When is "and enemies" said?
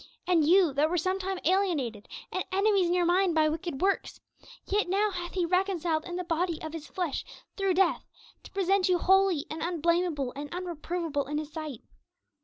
2.31-2.87